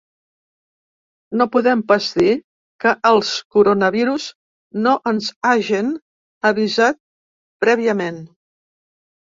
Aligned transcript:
No 1.41 1.45
podem 1.55 1.83
pas 1.91 2.07
dir 2.21 2.31
que 2.85 2.95
els 3.11 3.35
coronavirus 3.59 4.27
no 4.89 4.97
ens 5.13 5.31
hagen 5.53 5.95
avisat 6.55 7.03
prèviament. 7.67 8.21